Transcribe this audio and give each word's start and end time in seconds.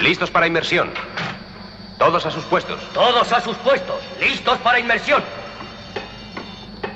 Listos 0.00 0.30
para 0.30 0.46
inmersión. 0.46 0.90
Todos 1.98 2.24
a 2.24 2.30
sus 2.30 2.44
puestos. 2.44 2.80
Todos 2.94 3.32
a 3.32 3.40
sus 3.40 3.56
puestos. 3.58 3.96
Listos 4.20 4.56
para 4.58 4.78
inmersión. 4.78 5.22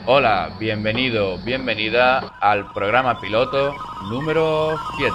Hola, 0.06 0.50
bienvenido, 0.58 1.38
bienvenida 1.38 2.32
al 2.40 2.72
programa 2.72 3.20
piloto 3.20 3.74
número 4.08 4.76
7. 4.98 5.14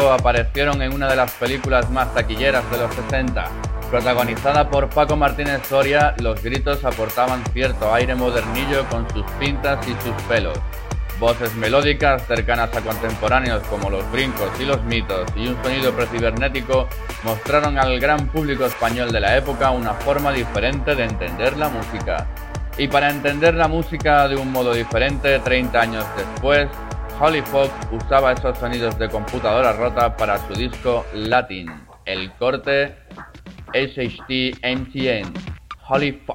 Aparecieron 0.00 0.82
en 0.82 0.92
una 0.92 1.08
de 1.08 1.16
las 1.16 1.30
películas 1.32 1.90
más 1.90 2.12
taquilleras 2.14 2.68
de 2.70 2.78
los 2.78 2.94
60. 2.94 3.44
Protagonizada 3.90 4.68
por 4.68 4.90
Paco 4.90 5.16
Martínez 5.16 5.66
Soria, 5.68 6.14
los 6.18 6.42
gritos 6.42 6.84
aportaban 6.84 7.44
cierto 7.52 7.92
aire 7.94 8.14
modernillo 8.14 8.84
con 8.88 9.08
sus 9.10 9.24
pintas 9.38 9.86
y 9.86 9.92
sus 10.02 10.20
pelos. 10.28 10.58
Voces 11.20 11.54
melódicas 11.54 12.26
cercanas 12.26 12.74
a 12.76 12.80
contemporáneos 12.80 13.62
como 13.68 13.88
los 13.88 14.10
brincos 14.10 14.50
y 14.58 14.64
los 14.64 14.82
mitos 14.82 15.30
y 15.36 15.46
un 15.46 15.62
sonido 15.62 15.92
precibernético 15.92 16.88
mostraron 17.22 17.78
al 17.78 18.00
gran 18.00 18.26
público 18.26 18.66
español 18.66 19.12
de 19.12 19.20
la 19.20 19.36
época 19.36 19.70
una 19.70 19.94
forma 19.94 20.32
diferente 20.32 20.96
de 20.96 21.04
entender 21.04 21.56
la 21.56 21.68
música. 21.68 22.26
Y 22.76 22.88
para 22.88 23.10
entender 23.10 23.54
la 23.54 23.68
música 23.68 24.26
de 24.26 24.34
un 24.34 24.50
modo 24.50 24.74
diferente, 24.74 25.38
30 25.38 25.80
años 25.80 26.04
después, 26.16 26.68
Holly 27.18 27.42
Fox 27.42 27.70
usaba 27.92 28.32
esos 28.32 28.58
sonidos 28.58 28.98
de 28.98 29.08
computadora 29.08 29.72
rota 29.72 30.16
para 30.16 30.36
su 30.48 30.54
disco 30.54 31.04
Latin, 31.14 31.70
el 32.06 32.32
corte 32.32 32.96
SHT 33.72 34.58
MTN, 34.62 35.32
Holly 35.88 36.12
Fox. 36.26 36.33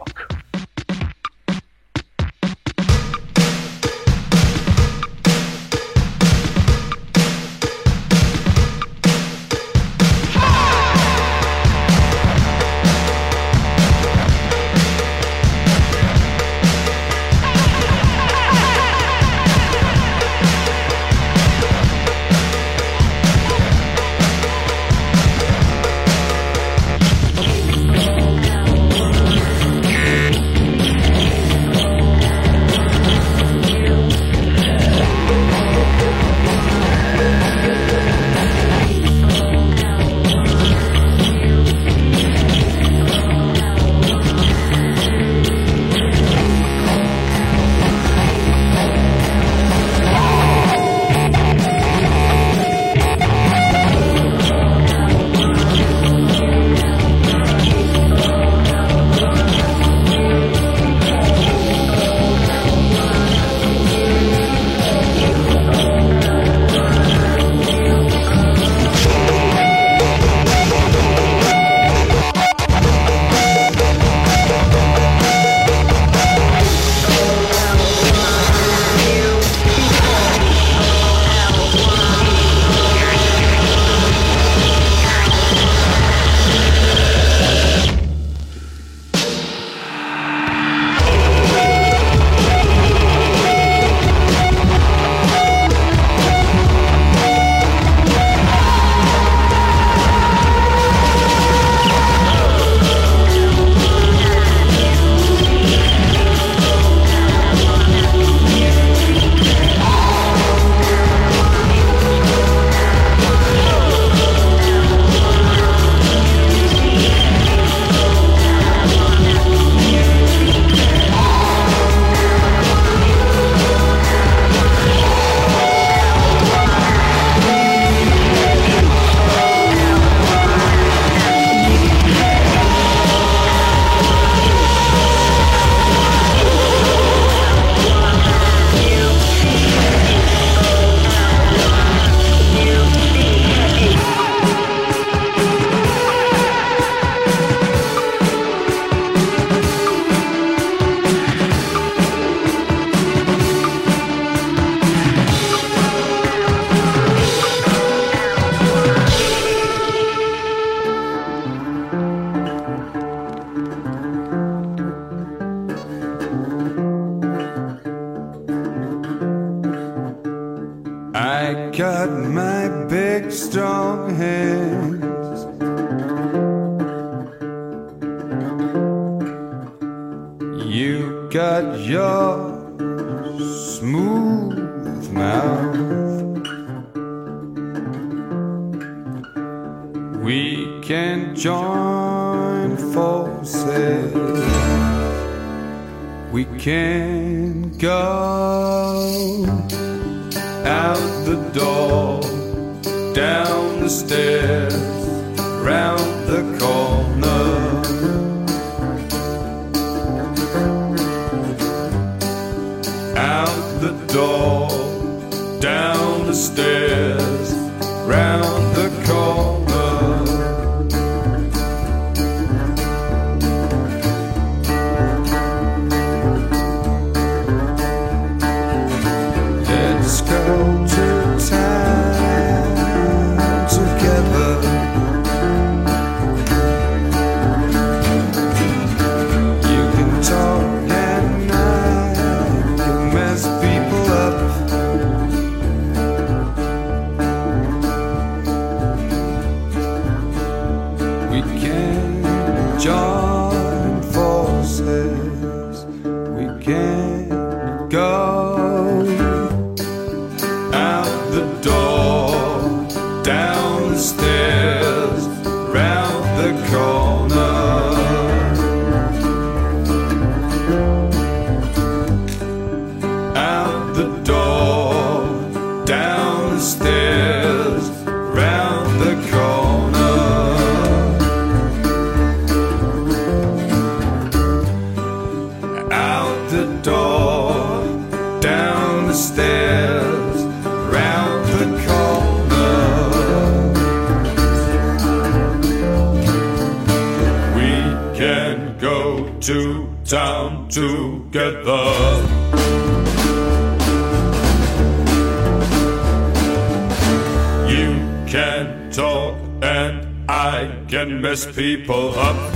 People 311.48 312.14
up. 312.18 312.54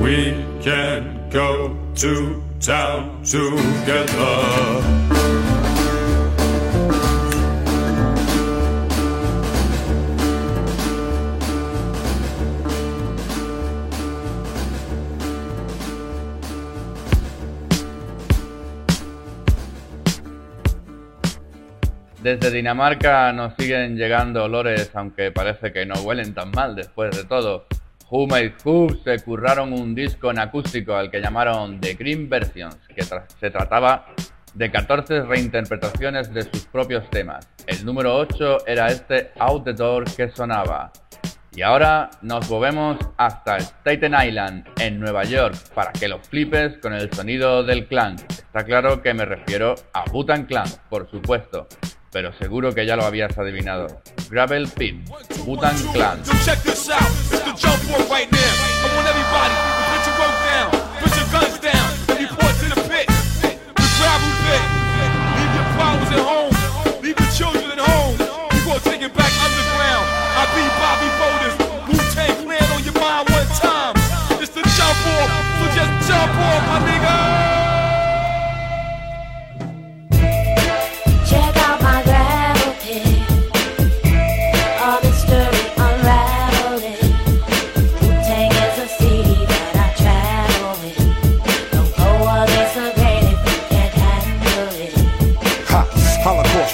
We 0.00 0.44
can 0.62 1.28
go 1.30 1.76
to 1.96 2.42
town 2.60 3.22
together. 3.22 4.35
Dinamarca 22.76 23.32
nos 23.32 23.54
siguen 23.54 23.96
llegando 23.96 24.44
olores, 24.44 24.90
aunque 24.92 25.32
parece 25.32 25.72
que 25.72 25.86
no 25.86 25.94
huelen 26.02 26.34
tan 26.34 26.50
mal 26.50 26.76
después 26.76 27.16
de 27.16 27.24
todo. 27.24 27.64
Who 28.10 28.26
Made 28.26 28.52
Who 28.62 28.98
se 29.02 29.18
curraron 29.20 29.72
un 29.72 29.94
disco 29.94 30.30
en 30.30 30.38
acústico 30.38 30.94
al 30.94 31.10
que 31.10 31.22
llamaron 31.22 31.80
The 31.80 31.94
Green 31.94 32.28
Versions, 32.28 32.76
que 32.94 33.02
se 33.02 33.50
trataba 33.50 34.08
de 34.52 34.70
14 34.70 35.22
reinterpretaciones 35.22 36.34
de 36.34 36.42
sus 36.42 36.66
propios 36.66 37.08
temas. 37.08 37.48
El 37.66 37.82
número 37.86 38.14
8 38.14 38.66
era 38.66 38.88
este 38.88 39.30
Out 39.38 39.64
the 39.64 39.72
Door 39.72 40.14
que 40.14 40.28
sonaba. 40.28 40.92
Y 41.54 41.62
ahora 41.62 42.10
nos 42.20 42.50
movemos 42.50 42.98
hasta 43.16 43.58
Staten 43.58 44.14
Island, 44.22 44.68
en 44.78 45.00
Nueva 45.00 45.24
York, 45.24 45.56
para 45.74 45.92
que 45.92 46.08
lo 46.08 46.18
flipes 46.18 46.76
con 46.82 46.92
el 46.92 47.10
sonido 47.10 47.64
del 47.64 47.86
clan. 47.86 48.16
Está 48.28 48.62
claro 48.64 49.00
que 49.00 49.14
me 49.14 49.24
refiero 49.24 49.76
a 49.94 50.04
Butan 50.10 50.44
Clan, 50.44 50.68
por 50.90 51.10
supuesto, 51.10 51.66
pero 52.16 52.32
seguro 52.32 52.72
que 52.72 52.86
ya 52.86 52.96
lo 52.96 53.04
habías 53.04 53.36
adivinado. 53.36 54.00
Gravel 54.30 54.68
Pit, 54.68 55.06
Butan 55.44 55.76
Clan. 55.92 56.24
So 56.24 56.32
out. 56.32 57.10
It's 57.20 57.42
the 57.42 57.52
jump 57.52 57.90
off 57.92 58.06
to 76.86 76.95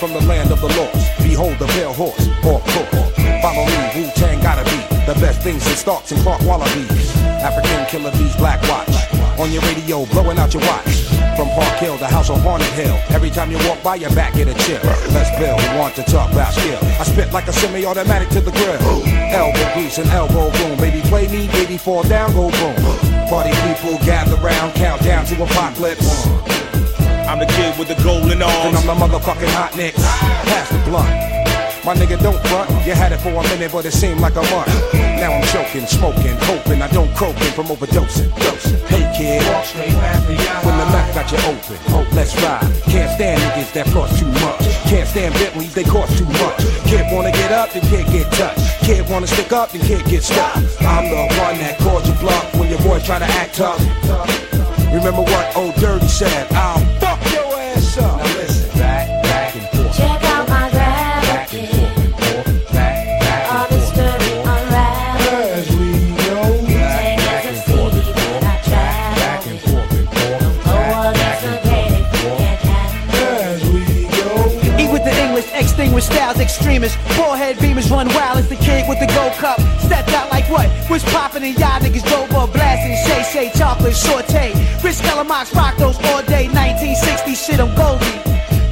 from 0.03 0.13
the 0.15 0.27
land 0.27 0.51
of 0.51 0.61
the 0.61 0.67
lost. 0.67 1.23
Behold 1.23 1.57
the 1.61 1.67
pale 1.79 1.93
horse, 1.93 2.27
or 2.43 2.59
course. 2.59 3.15
Follow 3.39 3.65
me, 3.71 3.79
Wu 3.95 4.11
Tang 4.19 4.43
gotta 4.43 4.65
be 4.67 4.79
the 5.07 5.15
best 5.23 5.41
things 5.43 5.65
in 5.71 5.77
Starks 5.77 6.11
and 6.11 6.21
Clark 6.23 6.43
Wallabies. 6.43 7.15
African 7.39 7.87
killer 7.87 8.11
bees, 8.19 8.35
black 8.35 8.61
watch. 8.67 8.91
On 9.39 9.53
your 9.53 9.63
radio, 9.63 10.05
blowing 10.07 10.39
out 10.41 10.53
your 10.53 10.63
watch. 10.67 11.07
From 11.39 11.47
Park 11.55 11.79
Hill, 11.79 11.97
the 11.99 12.09
house 12.09 12.31
on 12.31 12.41
Haunted 12.41 12.75
Hill. 12.75 12.99
Every 13.11 13.31
time 13.31 13.53
you 13.53 13.59
walk 13.69 13.81
by, 13.85 13.95
your 13.95 14.11
back 14.11 14.35
get 14.35 14.49
a 14.49 14.55
chill. 14.67 14.83
Let's 15.15 15.31
build, 15.39 15.63
want 15.79 15.95
to 15.95 16.03
talk 16.03 16.33
about 16.33 16.53
skill. 16.53 16.81
I 16.99 17.05
spit 17.05 17.33
like 17.33 17.47
a 17.47 17.53
semi-automatic 17.53 18.29
to 18.31 18.41
the 18.41 18.51
grill. 18.51 18.83
Elbow 19.31 19.75
grease 19.75 19.99
and 19.99 20.11
elbow 20.11 20.51
boom. 20.51 20.79
Baby, 20.79 21.01
play 21.07 21.29
me, 21.29 21.47
baby, 21.47 21.79
fall 21.79 22.03
down, 22.03 22.33
go 22.33 22.51
boom. 22.51 22.75
Party 23.31 23.55
people 23.63 24.05
gather 24.05 24.35
round, 24.43 24.75
count 24.75 25.01
down 25.05 25.25
to 25.27 25.45
apocalypse. 25.45 26.27
I'm 27.33 27.39
the 27.39 27.47
kid 27.47 27.73
with 27.79 27.89
the 27.89 27.97
golden 28.05 28.33
And 28.33 28.43
arms. 28.45 28.77
I'm 28.77 28.85
the 28.85 28.93
motherfucking 28.93 29.49
hot 29.57 29.73
nicks. 29.75 30.05
Pass 30.45 30.69
the 30.69 30.77
blunt. 30.85 31.09
My 31.81 31.97
nigga, 31.97 32.21
don't 32.21 32.37
front. 32.45 32.69
You 32.85 32.93
had 32.93 33.09
it 33.09 33.25
for 33.25 33.33
a 33.33 33.43
minute, 33.57 33.73
but 33.73 33.87
it 33.87 33.97
seemed 33.97 34.21
like 34.21 34.37
a 34.37 34.45
month. 34.53 34.69
Now 34.93 35.33
I'm 35.33 35.43
choking, 35.49 35.89
smoking, 35.89 36.37
hoping 36.45 36.83
I 36.83 36.93
don't 36.93 37.09
croaking 37.17 37.57
from 37.57 37.73
overdosing. 37.73 38.29
Dosing. 38.37 38.77
Hey 38.85 39.09
kid, 39.17 39.41
when 40.61 40.77
the 40.77 40.85
mouth 40.93 41.15
got 41.17 41.33
you 41.33 41.41
open, 41.49 41.81
oh, 41.97 42.05
let's 42.13 42.37
ride. 42.45 42.69
Can't 42.93 43.09
stand 43.17 43.41
niggas 43.41 43.73
that 43.81 43.89
floss 43.89 44.13
too 44.21 44.29
much. 44.45 44.69
Can't 44.93 45.09
stand 45.09 45.33
Bentleys, 45.33 45.73
they 45.73 45.85
cost 45.85 46.13
too 46.19 46.29
much. 46.37 46.61
Kid 46.85 47.09
wanna 47.17 47.33
get 47.33 47.51
up, 47.51 47.73
then 47.73 47.81
can't 47.89 48.13
get 48.13 48.31
touched. 48.33 48.61
Kid 48.85 49.09
wanna 49.09 49.27
stick 49.27 49.53
up, 49.53 49.73
then 49.73 49.81
can't 49.89 50.05
get 50.07 50.23
stuck. 50.23 50.55
I'm 50.85 51.09
the 51.09 51.25
one 51.41 51.57
that 51.65 51.79
calls 51.81 52.07
you 52.07 52.13
bluff 52.21 52.55
when 52.57 52.69
your 52.69 52.83
boy 52.85 53.01
try 53.01 53.19
to 53.19 53.25
act 53.25 53.55
tough. 53.57 53.81
Remember 54.93 55.23
what 55.23 55.57
old 55.57 55.75
Dirty 55.77 56.07
said? 56.07 56.53
I'll 56.53 57.03
with 76.03 76.15
styles 76.15 76.39
extremists. 76.39 76.97
Forehead 77.17 77.57
beamers 77.57 77.91
run 77.91 78.09
wild 78.09 78.39
as 78.39 78.49
the 78.49 78.57
king 78.57 78.89
with 78.89 78.99
the 79.01 79.07
gold 79.07 79.33
cup. 79.35 79.61
Stepped 79.81 80.11
out 80.11 80.31
like 80.31 80.49
what? 80.51 80.69
Was 80.91 81.03
popping 81.05 81.43
and 81.43 81.59
y'all 81.59 81.81
niggas 81.81 82.07
drove 82.09 82.31
up 82.33 82.53
blasting. 82.53 82.97
Shay 83.07 83.23
Shay 83.33 83.59
chocolate 83.59 83.95
saute. 83.95 84.53
Rich 84.83 84.99
Calamox 85.07 85.55
rock 85.55 85.77
those 85.77 85.97
all 86.07 86.23
day. 86.23 86.49
1960 86.49 87.35
shit, 87.35 87.61
I'm 87.61 87.75
Goldie. 87.75 88.07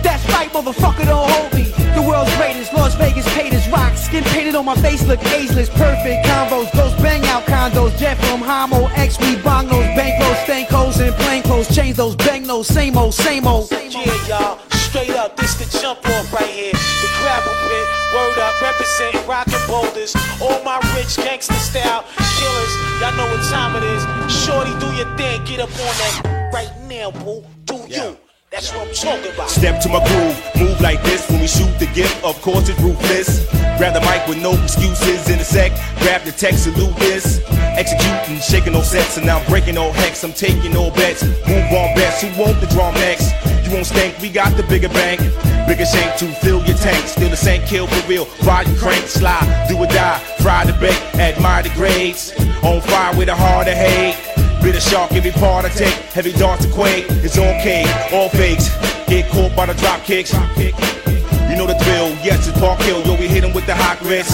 That's 0.03 0.25
right, 0.31 0.51
motherfucker, 0.51 1.07
don't 1.07 1.31
hold 1.31 1.53
me. 1.53 1.65
The 1.95 2.03
world's 2.03 2.35
greatest, 2.37 2.73
Las 2.73 2.95
Vegas 2.95 3.27
paid 3.35 3.53
rock. 3.71 3.97
Skin 3.97 4.25
painted 4.25 4.55
on 4.55 4.65
my 4.65 4.75
face, 4.77 5.07
look 5.07 5.23
ageless. 5.27 5.69
Perfect 5.69 6.27
combos, 6.27 6.71
those 6.73 6.95
bang 7.03 7.25
out 7.27 7.45
condos. 7.45 7.97
Jet 7.99 8.17
from 8.19 8.41
Homo, 8.41 8.87
X, 8.89 9.19
we 9.21 9.37
bong 9.37 9.69
those 9.69 9.85
bankrolls, 9.97 10.41
stankos, 10.45 11.01
and 11.01 11.15
plain 11.17 11.43
clothes. 11.43 11.75
Change 11.75 11.97
those 11.97 12.17
bang 12.17 12.45
those, 12.45 12.67
same 12.67 12.97
old, 12.97 13.15
same 13.15 13.47
old. 13.47 13.71
Yeah, 13.71 14.29
y'all, 14.29 14.70
straight 14.91 15.11
up, 15.11 15.37
this 15.37 15.55
the 15.55 15.67
jump 15.79 16.01
off 16.05 16.33
right 16.33 16.51
here. 16.51 16.73
The 16.73 17.09
gravel 17.23 17.55
pit, 17.65 17.87
word 18.13 18.39
up, 18.39 18.61
representing 18.61 19.27
rockin' 19.27 19.63
boulders. 19.69 20.15
All 20.43 20.63
my 20.65 20.79
rich 20.97 21.17
gangster 21.17 21.55
style 21.55 22.05
killers, 22.39 22.75
y'all 23.01 23.15
know 23.17 23.27
what 23.31 23.43
time 23.49 23.77
it 23.77 23.85
is. 23.85 24.03
Shorty, 24.45 24.75
do 24.81 24.87
your 24.99 25.11
thing, 25.17 25.45
get 25.45 25.61
up 25.61 25.71
on 25.71 25.95
that 26.03 26.51
right 26.53 26.73
now, 26.89 27.13
boo. 27.13 27.45
Do 27.65 27.77
you? 27.89 28.17
That's 28.51 28.75
what 28.75 28.89
I'm 28.89 28.93
talking 28.93 29.33
about. 29.33 29.49
Step 29.49 29.81
to 29.83 29.89
my 29.89 30.05
groove, 30.09 30.35
move 30.59 30.81
like 30.81 31.01
this 31.05 31.23
when 31.31 31.41
we 31.41 31.47
shoot 31.47 31.71
the 31.79 31.87
gift. 31.95 32.19
Of 32.25 32.35
course, 32.43 32.69
it's 32.69 32.81
ruthless. 32.81 33.47
Grab 33.79 33.95
the 33.95 34.01
mic 34.01 34.27
with 34.27 34.43
no 34.43 34.61
excuses 34.61 35.31
in 35.31 35.39
a 35.39 35.45
sec. 35.45 35.71
Grab 36.01 36.23
the 36.25 36.33
text, 36.33 36.65
salute 36.65 36.97
this. 36.97 37.41
Executing, 37.79 38.41
shaking 38.43 38.73
no 38.73 38.83
sets, 38.83 39.17
and 39.19 39.27
now 39.27 39.39
I'm 39.39 39.47
breaking 39.47 39.77
no 39.77 39.93
hex. 39.93 40.25
I'm 40.25 40.33
taking 40.33 40.73
no 40.73 40.91
bets. 40.91 41.23
Move 41.23 41.71
on 41.71 41.95
best. 41.95 42.25
Who 42.25 42.43
want 42.43 42.61
the 42.61 42.67
draw 42.67 42.91
next? 42.91 43.31
You 43.65 43.73
won't 43.73 43.87
stink, 43.87 44.19
we 44.21 44.29
got 44.29 44.57
the 44.57 44.65
bigger 44.65 44.89
bank. 44.89 45.21
Bigger 45.69 45.87
shank 45.87 46.19
to 46.19 46.27
fill 46.43 46.67
your 46.67 46.77
tank. 46.77 47.07
Still 47.07 47.31
the 47.31 47.37
same 47.37 47.65
kill 47.69 47.87
for 47.87 48.09
real. 48.09 48.27
Ride 48.43 48.67
and 48.67 48.77
crank, 48.77 49.07
slide, 49.07 49.67
do 49.69 49.79
or 49.79 49.87
die. 49.87 50.19
Fry 50.43 50.65
the 50.65 50.73
bait, 50.73 50.99
admire 51.15 51.63
the 51.63 51.71
grades. 51.71 52.33
On 52.65 52.81
fire 52.81 53.17
with 53.17 53.29
a 53.29 53.37
heart 53.37 53.69
of 53.69 53.75
hate. 53.75 54.30
Bitter 54.63 54.81
shark, 54.81 55.13
every 55.13 55.33
part 55.33 55.65
I 55.65 55.69
take. 55.71 55.95
Heavy 56.13 56.33
darts 56.33 56.67
to 56.67 56.73
quake. 56.73 57.07
It's 57.25 57.39
okay, 57.39 57.85
all 58.13 58.29
fakes. 58.29 58.69
Get 59.07 59.31
caught 59.31 59.55
by 59.57 59.67
the 59.67 59.75
drop 59.75 60.03
kicks. 60.05 60.33
You 60.33 61.57
know 61.57 61.67
the 61.67 61.79
drill. 61.85 62.11
Yes, 62.23 62.47
it's 62.47 62.59
Park 62.59 62.81
Hill. 62.81 63.03
Yo, 63.05 63.15
we 63.15 63.27
hit 63.27 63.43
'em 63.43 63.53
with 63.53 63.67
the 63.67 63.75
hot 63.75 63.99
grits. 64.01 64.33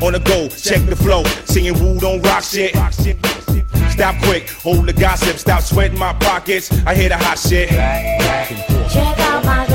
On 0.00 0.12
the 0.12 0.20
go, 0.20 0.48
check 0.48 0.84
the 0.86 0.94
flow. 0.94 1.24
Singing 1.44 1.74
woo, 1.80 1.98
don't 1.98 2.22
rock 2.22 2.44
shit. 2.44 2.76
Stop 3.90 4.14
quick, 4.22 4.48
hold 4.50 4.86
the 4.86 4.92
gossip. 4.92 5.38
Stop 5.38 5.62
sweating 5.62 5.98
my 5.98 6.12
pockets. 6.12 6.70
I 6.86 6.94
hear 6.94 7.08
the 7.08 7.16
hot 7.16 7.38
shit. 7.38 7.68
Check 7.70 9.18
out 9.18 9.44
my 9.44 9.66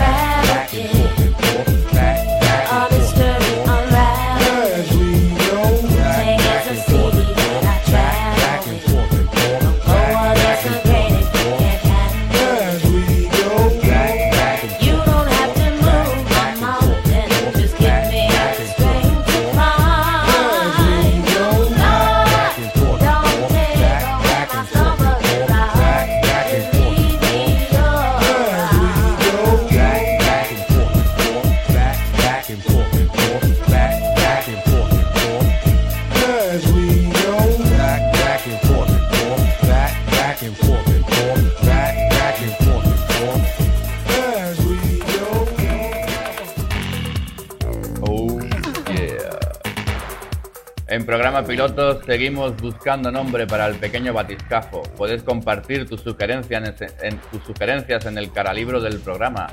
En 51.43 51.47
programa 51.47 51.73
piloto 51.75 52.03
seguimos 52.05 52.55
buscando 52.55 53.11
nombre 53.11 53.45
para 53.45 53.67
el 53.67 53.75
pequeño 53.75 54.13
batiscafo. 54.13 54.81
Puedes 54.95 55.23
compartir 55.23 55.87
tus 55.89 55.99
sugerencias 55.99 56.63
en, 56.63 56.73
ese- 56.73 57.19
sugerencias 57.45 58.05
en 58.05 58.17
el 58.17 58.31
caralibro 58.31 58.79
del 58.79 58.97
programa. 58.99 59.47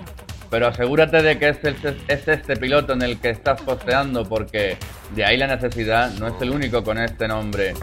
Pero 0.50 0.68
asegúrate 0.68 1.20
de 1.20 1.36
que 1.38 1.48
es, 1.48 1.58
es 1.64 2.28
este 2.28 2.56
piloto 2.56 2.92
en 2.92 3.02
el 3.02 3.20
que 3.20 3.30
estás 3.30 3.60
posteando 3.62 4.24
porque 4.24 4.76
de 5.16 5.24
ahí 5.24 5.36
la 5.36 5.48
necesidad 5.48 6.12
no 6.12 6.28
es 6.28 6.34
el 6.40 6.50
único 6.50 6.84
con 6.84 6.96
este 6.98 7.26
nombre. 7.26 7.74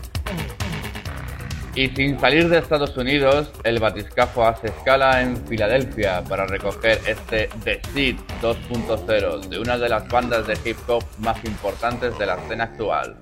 Y 1.76 1.90
sin 1.90 2.18
salir 2.20 2.48
de 2.48 2.60
Estados 2.60 2.96
Unidos, 2.98 3.52
el 3.66 3.80
batiscafo 3.80 4.48
hace 4.48 4.68
escala 4.68 5.22
en 5.22 5.36
Filadelfia 5.48 6.24
para 6.24 6.48
recoger 6.48 7.00
este 7.06 7.50
The 7.66 7.82
Seed 7.94 8.16
2.0 8.42 9.42
de 9.50 9.60
una 9.60 9.78
de 9.78 9.90
las 9.90 10.08
bandas 10.08 10.48
de 10.48 10.58
hip 10.64 10.78
hop 10.88 11.04
más 11.20 11.44
importantes 11.46 12.18
de 12.18 12.26
la 12.26 12.36
escena 12.36 12.64
actual, 12.64 13.16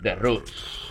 The 0.00 0.16
Roots. 0.16 0.87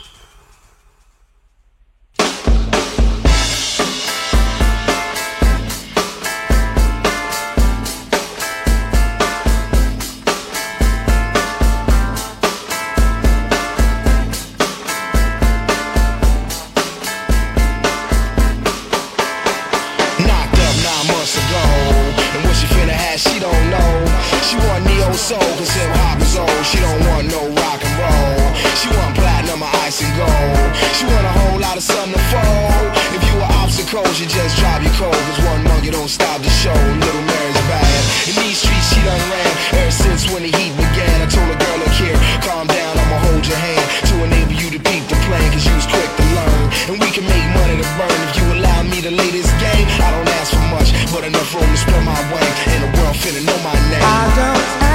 Obstacles, 34.17 34.19
you 34.19 34.27
just 34.27 34.57
drive 34.57 34.83
your 34.83 34.93
cold. 34.93 35.13
Cause 35.13 35.45
one 35.45 35.63
monkey 35.63 35.91
don't 35.91 36.09
stop 36.09 36.41
the 36.41 36.49
show. 36.49 36.73
Little 36.73 37.21
Mary's 37.21 37.61
bad. 37.69 38.01
In 38.27 38.35
these 38.41 38.57
streets, 38.57 38.93
she 38.93 39.01
done 39.01 39.21
ran 39.29 39.51
ever 39.81 39.91
since 39.91 40.29
when 40.31 40.43
the 40.43 40.51
heat 40.57 40.73
began. 40.75 41.21
I 41.21 41.27
told 41.29 41.49
a 41.49 41.57
girl, 41.57 41.77
look 41.79 41.95
here, 41.97 42.17
calm 42.41 42.67
down, 42.67 42.97
I'ma 42.97 43.17
hold 43.29 43.45
your 43.45 43.57
hand 43.57 43.85
to 44.09 44.15
enable 44.23 44.53
you 44.53 44.69
to 44.71 44.79
peep 44.79 45.03
the 45.07 45.17
plan. 45.27 45.45
Cause 45.51 45.65
you 45.65 45.75
was 45.75 45.87
quick 45.87 46.09
to 46.17 46.25
learn. 46.35 46.63
And 46.89 46.95
we 46.99 47.09
can 47.11 47.25
make 47.25 47.45
money 47.53 47.77
to 47.77 47.87
burn 47.97 48.19
if 48.29 48.33
you 48.37 48.45
allow 48.57 48.83
me 48.83 49.01
to 49.01 49.11
lay 49.11 49.29
this 49.31 49.49
game. 49.61 49.85
I 50.01 50.09
don't 50.11 50.29
ask 50.41 50.53
for 50.53 50.67
much, 50.73 50.89
but 51.11 51.23
enough 51.23 51.53
room 51.53 51.69
to 51.69 51.77
spread 51.77 52.03
my 52.03 52.19
wing. 52.31 52.53
And 52.73 52.79
the 52.85 52.91
world 52.99 53.15
finna 53.15 53.43
know 53.45 53.57
my 53.63 53.75
name. 53.91 54.01
I 54.01 54.23
don't 54.35 54.86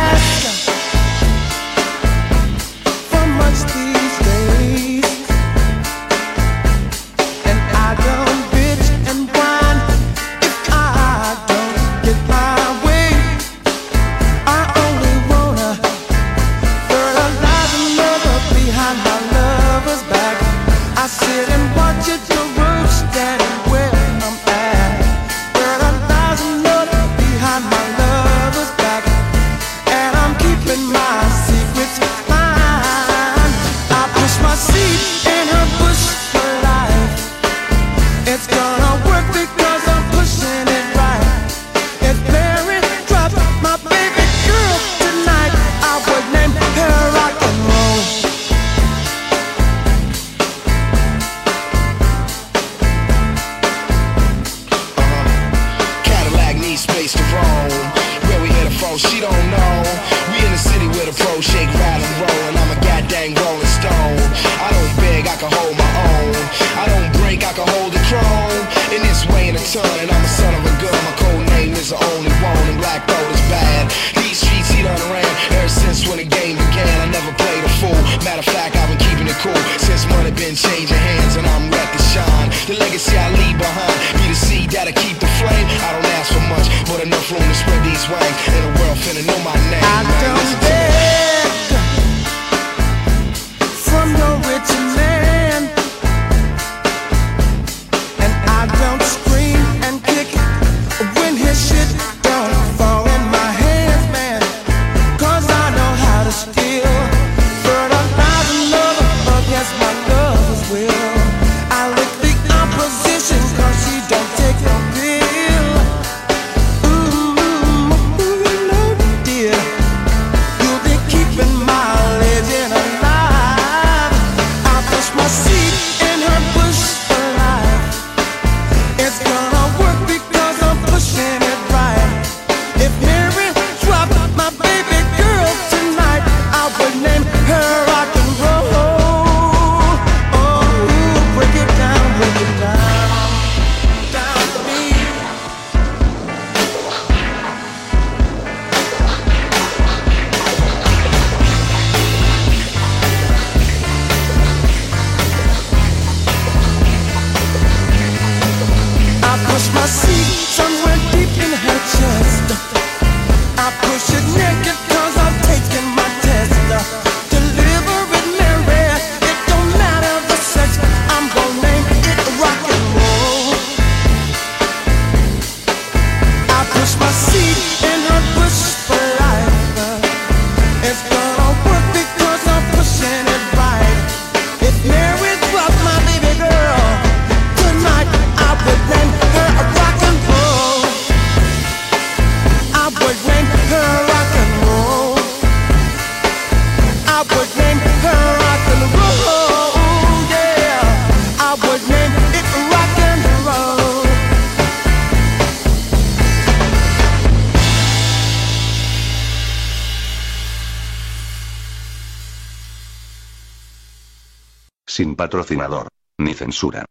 patrocinador. 215.22 215.86
Ni 216.18 216.34
censura. 216.34 216.84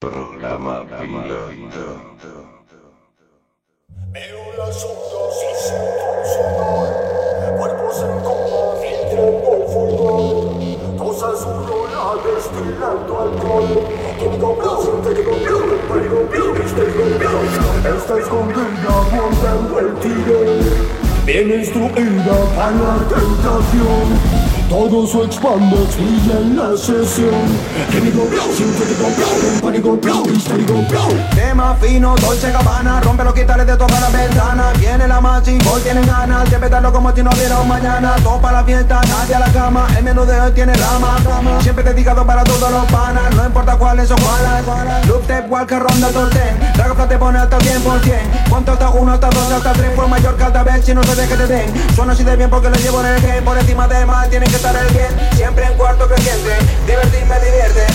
Programa 0.00 0.84
piloto. 0.98 1.84
Las 4.56 4.84
ondas 4.84 5.36
y 5.44 5.52
siento 5.64 6.06
el 6.16 6.24
sudor, 6.32 6.88
cuerpos 7.58 7.96
en 8.06 8.16
coma 8.26 8.62
filtrando 8.80 9.48
el 9.56 9.64
fulgor, 9.72 10.24
cosas 10.96 11.38
destilando 12.24 13.12
alcohol, 13.20 13.70
químico 14.18 14.50
está 17.96 18.14
escondida 18.18 18.92
aguantando 19.12 19.74
el 19.80 19.90
tiro, 20.00 20.38
bien 21.26 21.48
instruida 21.60 22.36
para 22.56 22.72
la 22.72 22.96
tentación. 23.08 24.35
Todo 24.68 25.06
su 25.06 25.22
expandex 25.22 25.96
brilla 25.96 26.40
en 26.40 26.56
la 26.56 26.76
sesión. 26.76 27.30
Químico 27.90 28.26
blue, 28.26 28.52
sintético 28.52 29.06
blue, 29.16 29.60
pánico 29.62 29.96
blue, 29.96 30.32
histérico 30.34 30.74
blue. 30.88 31.16
Tema 31.34 31.76
fino, 31.80 32.16
Dolce 32.16 32.50
Gabbana 32.50 33.00
Rompe 33.00 33.22
los 33.24 33.32
cristales 33.32 33.66
de 33.66 33.76
todas 33.76 34.00
las 34.00 34.12
ventanas 34.12 34.78
Viene 34.78 35.06
la 35.06 35.20
más 35.20 35.46
y 35.48 35.52
hoy 35.52 35.80
tienen 35.82 36.04
ganas 36.06 36.50
De 36.50 36.58
petarlo 36.58 36.92
como 36.92 37.14
si 37.14 37.22
no 37.22 37.30
hubiera 37.30 37.60
un 37.60 37.68
mañana. 37.68 38.16
Topa 38.22 38.52
la 38.52 38.64
fiesta, 38.64 39.00
nadie 39.08 39.34
a 39.34 39.40
la 39.40 39.52
cama 39.52 39.86
El 39.96 40.04
menú 40.04 40.24
de 40.24 40.40
hoy 40.40 40.52
tiene 40.52 40.74
rama 40.74 41.16
Siempre 41.60 41.84
dedicado 41.84 42.26
para 42.26 42.42
todos 42.44 42.70
los 42.70 42.84
panas 42.86 43.34
No 43.34 43.46
importa 43.46 43.76
cuáles 43.76 44.10
o 44.10 44.16
cuáles 44.16 45.06
Loop 45.06 45.26
Tep, 45.26 45.50
Walker, 45.50 45.78
Ronda, 45.78 46.08
Torten 46.08 46.58
Drago 46.74 46.94
te 47.06 47.18
pone 47.18 47.38
hasta 47.38 47.56
el 47.56 47.62
100% 47.62 48.48
¿Cuánto 48.48 48.72
hasta 48.72 48.90
uno, 48.90 49.12
hasta 49.12 49.28
dos, 49.30 49.52
hasta 49.52 49.72
tres 49.72 49.90
Por 49.92 50.08
mayor 50.08 50.36
alta 50.42 50.62
vez, 50.62 50.84
si 50.84 50.94
no 50.94 51.02
se 51.02 51.14
deje 51.14 51.36
te 51.36 51.46
den. 51.46 51.94
Suena 51.94 52.12
así 52.12 52.24
de 52.24 52.36
bien 52.36 52.50
porque 52.50 52.68
lo 52.68 52.76
llevo 52.76 53.00
en 53.00 53.06
el 53.06 53.20
game 53.22 53.42
Por 53.42 53.58
encima 53.58 53.86
de 53.88 54.04
más, 54.06 54.28
tienen 54.28 54.50
que 54.50 54.55
Siempre 55.36 55.66
en 55.66 55.74
cuarto 55.74 56.08
creciente 56.08 56.50
Divertirme 56.86 57.34
divierte. 57.40 57.86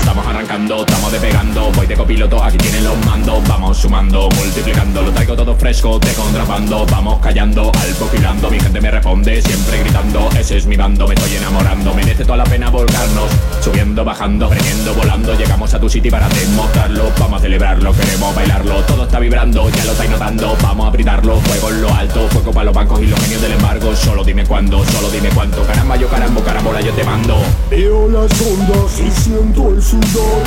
Estamos 0.00 0.26
arrancando, 0.26 0.80
estamos 0.80 1.12
despegando. 1.12 1.72
Voy 1.72 1.86
de 1.86 1.96
copiloto, 1.96 2.42
aquí 2.42 2.56
tienen 2.58 2.84
los 2.84 2.96
mandos. 3.04 3.46
Vamos 3.48 3.78
sumando, 3.78 4.28
multiplicando. 4.30 5.02
Lo 5.02 5.10
traigo 5.12 5.34
todo 5.34 5.54
fresco, 5.56 5.98
de 5.98 6.12
contrabando. 6.12 6.86
Vamos 6.86 7.18
callando, 7.20 7.72
algo 7.74 8.08
girando 8.10 8.50
Mi 8.50 8.60
gente 8.60 8.80
me 8.80 8.90
responde, 8.90 9.42
siempre 9.42 9.80
gritando. 9.80 10.28
Ese 10.38 10.58
es 10.58 10.66
mi 10.66 10.76
bando, 10.76 11.08
me 11.08 11.14
estoy 11.14 11.36
enamorando. 11.36 11.94
Merece 11.94 12.24
toda 12.24 12.38
la 12.38 12.44
pena 12.44 12.70
volcarnos. 12.70 13.30
Subiendo, 13.60 14.04
bajando, 14.04 14.48
prendiendo, 14.48 14.94
volando. 14.94 15.34
Llegamos 15.34 15.74
a 15.74 15.80
tu 15.80 15.88
city 15.88 16.10
para 16.10 16.28
demostrarlo 16.28 17.10
Vamos 17.18 17.40
a 17.40 17.42
celebrarlo, 17.42 17.92
queremos 17.92 18.34
bailarlo 18.34 18.82
Todo 18.82 19.04
está 19.04 19.18
vibrando, 19.18 19.68
ya 19.70 19.84
lo 19.84 19.92
estáis 19.92 20.10
notando. 20.10 20.56
Vamos 20.62 20.86
a 20.86 20.90
brindarlo, 20.90 21.40
fuego 21.40 21.70
en 21.70 21.82
lo 21.82 21.94
alto 21.94 22.28
Fuego 22.28 22.52
para 22.52 22.66
los 22.66 22.74
bancos 22.74 23.00
y 23.00 23.06
los 23.06 23.18
genios 23.20 23.42
del 23.42 23.52
embargo. 23.52 23.94
Solo 23.96 24.22
dime 24.22 24.44
cuándo, 24.44 24.84
solo 24.84 25.10
dime 25.10 25.30
cuánto 25.30 25.62
Caramba, 25.74 25.96
yo 25.96 26.08
carambo, 26.08 26.40
carambola, 26.40 26.80
yo 26.80 26.92
te 26.92 27.02
mando. 27.02 27.36
Veo 27.68 28.08
las 28.08 28.30
ondas 28.40 29.00
y 29.00 29.10
siento 29.10 29.70
el 29.70 29.82
sudor. 29.82 30.44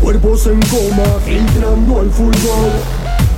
Cuerpos 0.00 0.46
en 0.46 0.60
coma 0.62 1.18
filtrando 1.24 2.02
el 2.02 2.10
fulgor. 2.10 2.70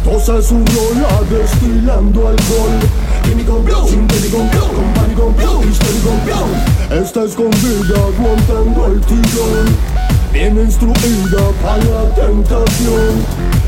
Tosa 0.05 0.43
su 0.43 0.57
rola 0.57 1.23
destilando 1.31 2.29
alcohol. 2.29 2.79
Químico 3.23 3.59
blue, 3.61 3.89
sintético 3.89 4.37
blue, 4.37 4.69
con 4.75 4.93
pánico 4.93 5.33
blue, 5.35 5.65
histérico 5.67 6.11
blue. 6.27 7.01
Está 7.01 7.25
escondida 7.25 7.97
aguantando 7.97 8.87
el 8.93 9.01
tirón. 9.01 10.05
Bien 10.31 10.59
instruida 10.59 11.41
para 11.63 11.85
la 11.85 12.15
tentación. 12.15 13.25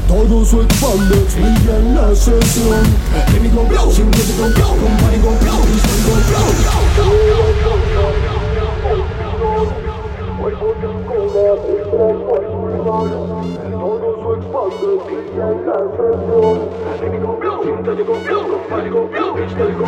Todo 0.09 0.45
su 0.45 0.61
expandex 0.61 1.35
brilla 1.37 1.79
en 1.79 1.95
la 1.95 2.15
sesión. 2.15 2.85
Químico 3.33 3.63
blue, 3.63 3.91
sintético 3.91 4.45
blue, 4.45 4.77
con 4.77 4.97
pánico 4.99 5.35
blue, 5.41 5.65
histérico 19.47 19.87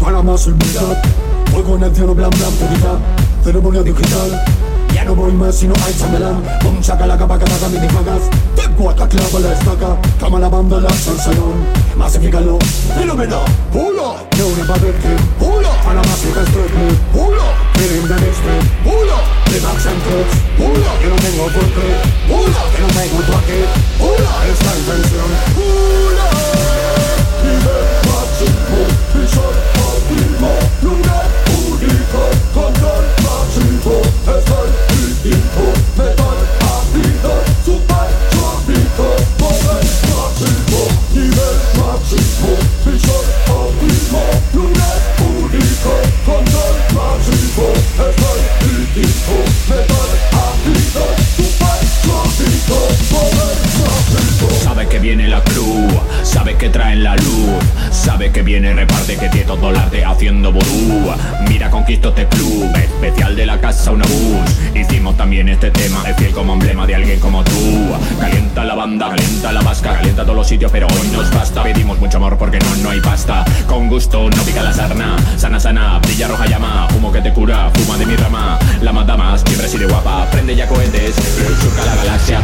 Para 0.00 0.22
más 0.22 0.46
humildad, 0.46 0.96
fuego 1.50 1.76
en 1.76 1.84
anciano 1.84 2.14
blan 2.14 2.30
blan 2.30 2.52
purita, 2.52 2.98
ceremonia 3.44 3.82
digital. 3.82 4.44
Ya 4.94 5.04
no 5.04 5.14
voy 5.14 5.32
más 5.32 5.54
si 5.54 5.68
no 5.68 5.74
hay 5.84 5.94
chamelán 5.94 6.42
Pum 6.60 6.82
saca 6.82 7.06
la 7.06 7.16
capa 7.16 7.38
cada 7.38 7.58
cambio 7.58 7.80
de 7.80 7.88
fagas 7.90 8.22
Te 8.56 8.66
cuaca 8.70 9.06
clava 9.06 9.40
la 9.40 9.52
estaca. 9.52 9.96
Cama 10.18 10.38
la 10.40 10.48
banda 10.48 10.80
la 10.80 10.90
salón 10.90 11.54
Masifícalo 11.96 12.58
Fenómeno. 12.96 13.40
Pulo. 13.72 14.16
Ver 14.80 14.94
que 14.94 15.16
Pulo. 15.38 15.68
A 15.68 15.94
la 15.94 16.02
mágica 16.02 16.40
estoy 16.40 16.96
Pulo. 17.12 17.42
Miren 17.78 18.08
de 18.08 18.30
este. 18.30 18.52
Pulo. 18.84 19.16
De 19.50 19.60
Max 19.60 19.86
and 19.86 20.02
Cox 20.04 20.28
Pulo. 20.56 20.90
Yo 21.02 21.10
no 21.10 21.16
tengo 21.16 21.44
por 21.44 21.64
qué. 21.74 21.88
Pulo. 22.28 22.60
Que 22.74 22.80
no 22.80 22.88
tengo 22.88 23.22
tu 23.22 23.32
aquí 23.32 23.60
Pulo. 23.98 24.30
Esta 24.50 24.78
invención. 24.78 25.28
Pulo 25.54 26.57
viene 55.08 55.26
la 55.26 55.42
cruz, 55.42 55.94
sabe 56.22 56.54
que 56.58 56.68
traen 56.68 57.02
la 57.02 57.16
luz, 57.16 57.64
sabe 57.90 58.30
que 58.30 58.42
viene 58.42 58.74
reparte 58.74 59.16
que 59.16 59.30
tiene 59.30 59.46
todo 59.46 59.72
late 59.72 60.04
haciendo 60.04 60.52
burú. 60.52 61.10
Mira 61.48 61.70
conquisto 61.70 62.10
este 62.10 62.26
club, 62.26 62.70
especial 62.76 63.34
de 63.34 63.46
la 63.46 63.58
casa 63.58 63.92
una 63.92 64.04
bus. 64.04 64.50
Hicimos 64.74 65.16
también 65.16 65.48
este 65.48 65.70
tema, 65.70 66.06
es 66.06 66.14
fiel 66.16 66.32
como 66.32 66.52
emblema 66.52 66.86
de 66.86 66.96
alguien 66.96 67.20
como 67.20 67.42
tú. 67.42 67.96
Calienta 68.20 68.64
la 68.64 68.74
banda, 68.74 69.08
calienta 69.08 69.50
la 69.50 69.62
vasca, 69.62 69.94
calienta 69.94 70.24
todos 70.24 70.36
los 70.36 70.46
sitios, 70.46 70.70
pero 70.70 70.86
hoy 70.88 71.08
nos 71.08 71.32
basta. 71.32 71.62
Pedimos 71.62 71.98
mucho 71.98 72.18
amor 72.18 72.36
porque 72.36 72.58
no, 72.58 72.76
no 72.82 72.90
hay 72.90 73.00
pasta. 73.00 73.46
Con 73.66 73.88
gusto 73.88 74.28
no 74.28 74.42
pica 74.42 74.62
la 74.62 74.74
sarna, 74.74 75.16
sana, 75.38 75.58
sana, 75.58 76.00
brilla 76.00 76.28
roja 76.28 76.44
llama, 76.44 76.86
humo 76.94 77.10
que 77.10 77.22
te 77.22 77.32
cura, 77.32 77.70
fuma 77.72 77.96
de 77.96 78.04
mi 78.04 78.14
rama. 78.14 78.58
La 78.82 78.92
mata 78.92 79.16
más, 79.16 79.40
siempre 79.40 79.68
sigue 79.68 79.86
guapa, 79.86 80.26
prende 80.30 80.54
ya 80.54 80.68
cohetes, 80.68 81.14
surca 81.62 81.86
la 81.86 81.96
galaxia. 81.96 82.42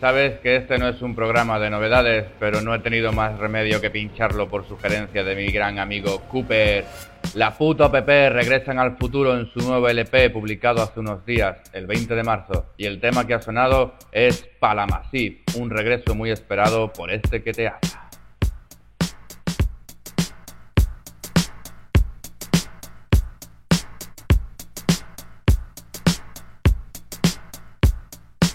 Sabes 0.00 0.40
que 0.40 0.56
este 0.56 0.78
no 0.78 0.88
es 0.88 1.02
un 1.02 1.14
programa 1.14 1.58
de 1.58 1.68
novedades, 1.68 2.24
pero 2.38 2.62
no 2.62 2.74
he 2.74 2.78
tenido 2.78 3.12
más 3.12 3.38
remedio 3.38 3.82
que 3.82 3.90
pincharlo 3.90 4.48
por 4.48 4.66
sugerencia 4.66 5.22
de 5.22 5.36
mi 5.36 5.48
gran 5.52 5.78
amigo 5.78 6.22
Cooper. 6.22 6.86
La 7.34 7.50
puta 7.50 7.92
PP 7.92 8.30
regresan 8.30 8.78
al 8.78 8.96
futuro 8.96 9.38
en 9.38 9.52
su 9.52 9.60
nuevo 9.60 9.90
LP 9.90 10.30
publicado 10.30 10.82
hace 10.82 11.00
unos 11.00 11.26
días, 11.26 11.58
el 11.74 11.86
20 11.86 12.14
de 12.14 12.22
marzo, 12.22 12.72
y 12.78 12.86
el 12.86 12.98
tema 12.98 13.26
que 13.26 13.34
ha 13.34 13.42
sonado 13.42 13.92
es 14.10 14.48
Palamassive, 14.58 15.42
un 15.58 15.68
regreso 15.68 16.14
muy 16.14 16.30
esperado 16.30 16.90
por 16.90 17.10
este 17.10 17.42
que 17.42 17.52
te 17.52 17.68
habla. 17.68 18.09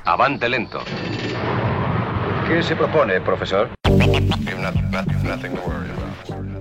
Avante 0.08 0.48
lento. 0.48 0.82
¿Qué 2.48 2.62
se 2.62 2.76
propone, 2.76 3.20
profesor? 3.22 3.70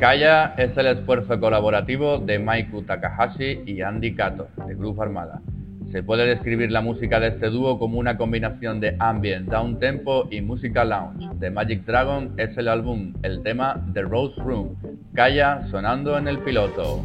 Kaya 0.00 0.54
es 0.56 0.74
el 0.78 0.86
esfuerzo 0.86 1.38
colaborativo 1.38 2.16
de 2.16 2.38
Maiku 2.38 2.82
Takahashi 2.82 3.60
y 3.66 3.82
Andy 3.82 4.14
Kato, 4.14 4.48
de 4.66 4.74
Groove 4.74 5.02
Armada. 5.02 5.42
Se 5.92 6.02
puede 6.02 6.26
describir 6.26 6.72
la 6.72 6.80
música 6.80 7.20
de 7.20 7.28
este 7.28 7.50
dúo 7.50 7.78
como 7.78 7.98
una 7.98 8.16
combinación 8.16 8.80
de 8.80 8.96
ambient, 8.98 9.50
down 9.50 9.78
tempo 9.78 10.26
y 10.30 10.40
música 10.40 10.82
lounge. 10.82 11.28
The 11.38 11.50
Magic 11.50 11.84
Dragon 11.84 12.32
es 12.38 12.56
el 12.56 12.66
álbum, 12.66 13.12
el 13.22 13.42
tema 13.42 13.84
The 13.92 14.02
Rose 14.02 14.40
Room. 14.40 14.74
Kaya 15.14 15.66
sonando 15.70 16.16
en 16.16 16.28
el 16.28 16.38
piloto. 16.38 17.02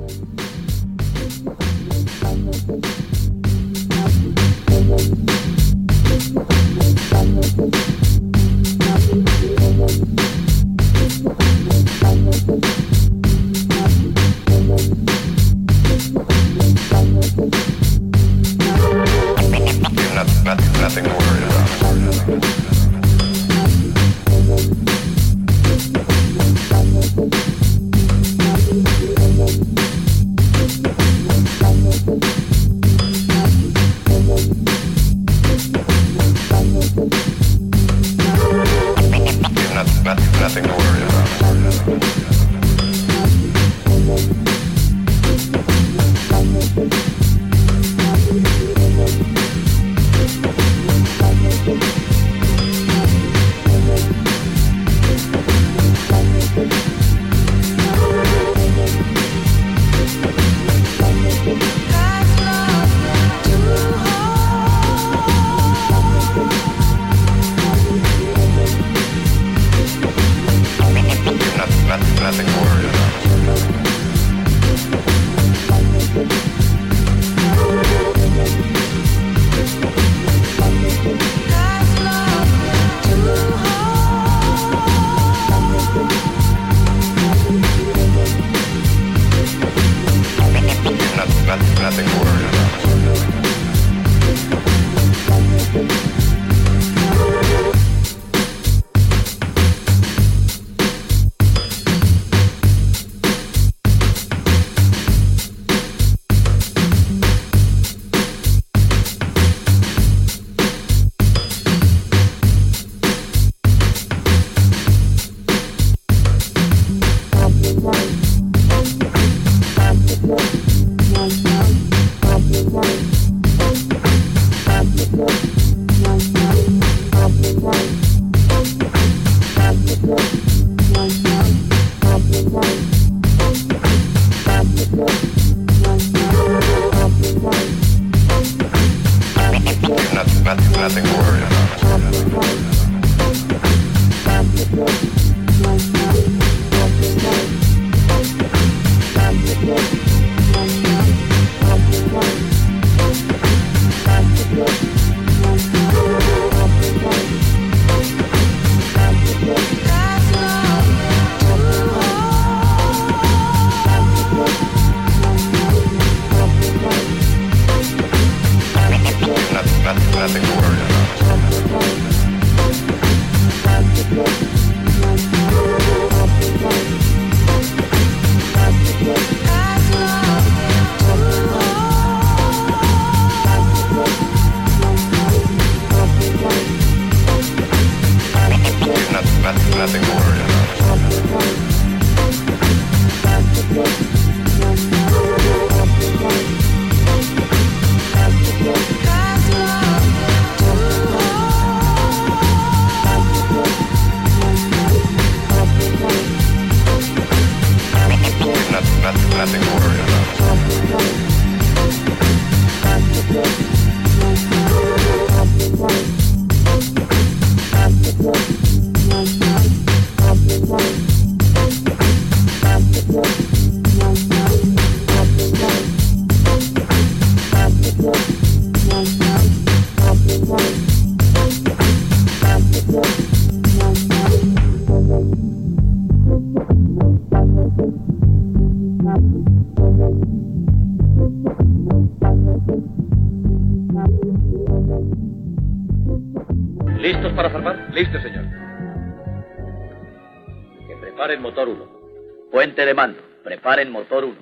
Preparen 251.19 251.41
motor 251.41 251.67
1. 251.67 252.49
Puente 252.49 252.85
de 252.85 252.93
mando. 252.93 253.21
Preparen 253.43 253.91
motor 253.91 254.23
1. 254.23 254.37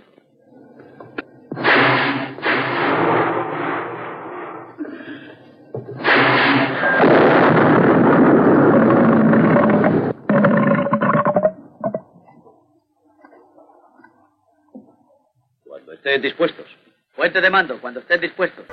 Cuando 15.64 15.94
estén 15.94 16.22
dispuestos. 16.22 16.68
Puente 17.16 17.42
de 17.42 17.50
mando, 17.50 17.82
cuando 17.82 18.02
estén 18.02 18.22
dispuestos. 18.22 18.68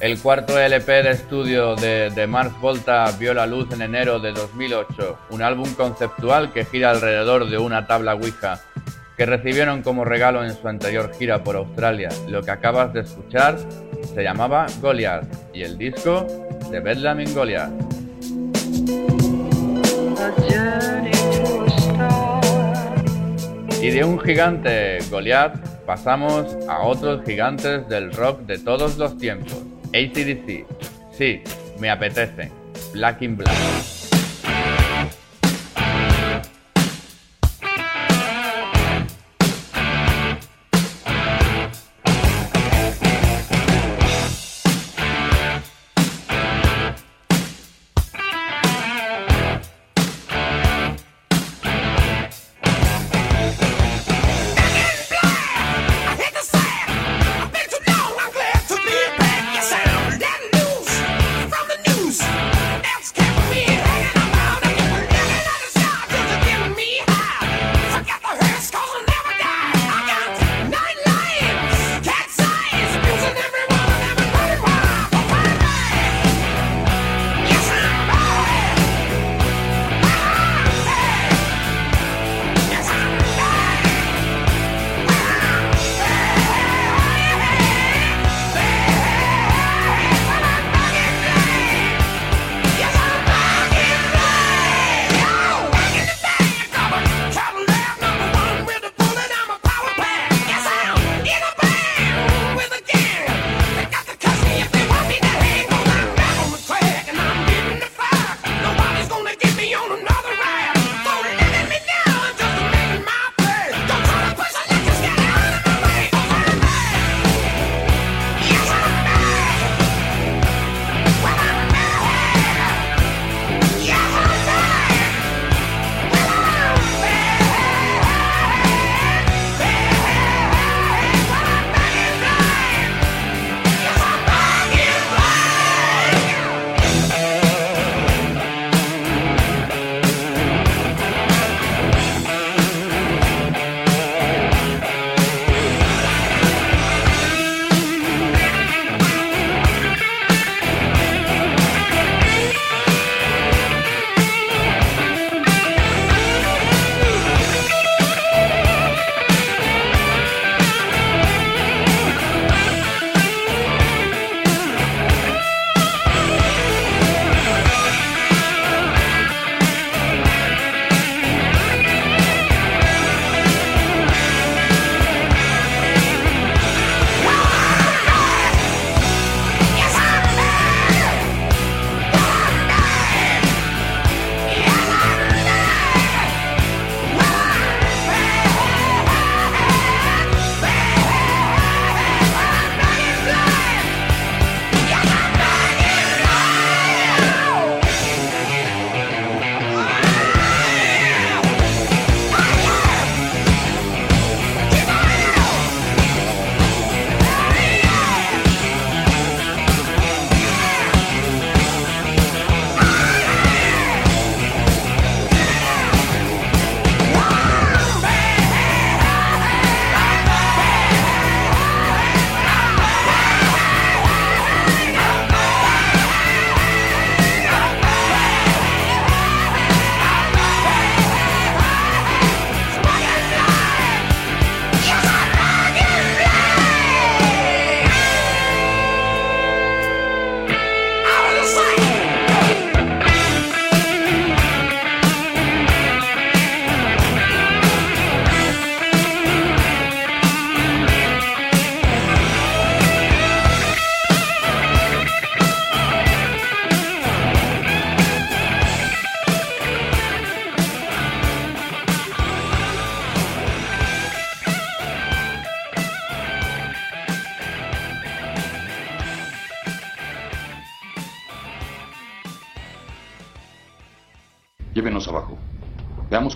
El 0.00 0.18
cuarto 0.20 0.58
LP 0.58 1.02
de 1.02 1.10
estudio 1.10 1.74
de, 1.74 2.10
de, 2.10 2.26
Mars 2.26 2.52
Volta 2.60 3.10
vio 3.18 3.32
la 3.32 3.46
luz 3.46 3.72
en 3.72 3.82
enero 3.82 4.18
de 4.20 4.32
2008, 4.32 5.18
un 5.30 5.42
álbum 5.42 5.72
conceptual 5.74 6.52
que 6.52 6.64
gira 6.66 6.90
alrededor 6.90 7.48
de 7.48 7.56
una 7.58 7.86
tabla 7.86 8.14
Ouija 8.14 8.60
que 9.16 9.24
recibieron 9.24 9.82
como 9.82 10.04
regalo 10.04 10.44
en 10.44 10.54
su 10.54 10.68
anterior 10.68 11.10
gira 11.18 11.42
por 11.42 11.56
Australia. 11.56 12.10
Lo 12.28 12.42
que 12.42 12.50
acabas 12.50 12.92
de 12.92 13.00
escuchar 13.00 13.56
se 14.14 14.22
llamaba 14.22 14.66
Goliath 14.80 15.24
y 15.54 15.62
el 15.62 15.78
disco 15.78 16.26
de 16.70 16.80
Bedlam 16.80 17.20
in 17.20 17.34
Goliath. 17.34 17.70
Y 23.80 23.90
de 23.90 24.04
un 24.04 24.20
gigante 24.20 24.98
Goliath 25.10 25.56
pasamos 25.86 26.56
a 26.68 26.80
otros 26.80 27.24
gigantes 27.24 27.88
del 27.88 28.12
rock 28.12 28.40
de 28.40 28.58
todos 28.58 28.98
los 28.98 29.16
tiempos. 29.16 29.75
ACDC, 29.96 30.66
sí, 31.16 31.42
me 31.78 31.90
apetecen. 31.90 32.50
Black 32.92 33.22
in 33.22 33.36
Black. 33.36 33.95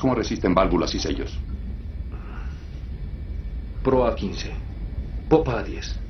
¿Cómo 0.01 0.14
resisten 0.14 0.55
válvulas 0.55 0.94
y 0.94 0.98
sellos? 0.98 1.38
Proa 3.82 4.14
15. 4.16 4.57
Popa 5.28 5.59
a 5.59 5.62
10. 5.62 6.10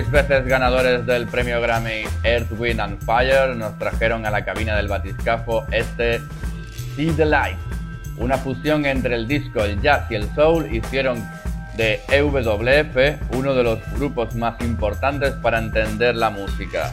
Seis 0.00 0.10
veces 0.10 0.46
ganadores 0.46 1.04
del 1.04 1.26
premio 1.26 1.60
Grammy 1.60 2.04
Earth, 2.24 2.50
Wind 2.58 2.80
and 2.80 2.98
Fire 3.04 3.54
nos 3.54 3.78
trajeron 3.78 4.24
a 4.24 4.30
la 4.30 4.44
cabina 4.46 4.74
del 4.76 4.88
batiscafo 4.88 5.66
este 5.72 6.20
See 6.96 7.10
the 7.10 7.26
Light. 7.26 7.58
Una 8.16 8.38
fusión 8.38 8.86
entre 8.86 9.14
el 9.14 9.28
disco, 9.28 9.62
el 9.62 9.78
jazz 9.82 10.10
y 10.10 10.14
el 10.14 10.26
soul 10.34 10.74
hicieron 10.74 11.22
de 11.76 12.00
EWF 12.08 13.36
uno 13.36 13.54
de 13.54 13.62
los 13.62 13.78
grupos 13.94 14.34
más 14.36 14.58
importantes 14.62 15.32
para 15.34 15.58
entender 15.58 16.14
la 16.16 16.30
música. 16.30 16.92